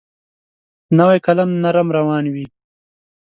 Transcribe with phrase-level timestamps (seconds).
[0.97, 2.45] نوی قلم نرم روان وي.